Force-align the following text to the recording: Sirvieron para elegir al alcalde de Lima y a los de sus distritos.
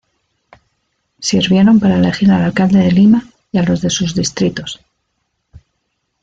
Sirvieron 1.19 1.79
para 1.79 1.93
elegir 1.99 2.31
al 2.31 2.41
alcalde 2.41 2.79
de 2.79 2.91
Lima 2.91 3.23
y 3.51 3.59
a 3.59 3.61
los 3.63 3.81
de 3.81 3.91
sus 3.91 4.15
distritos. 4.15 4.79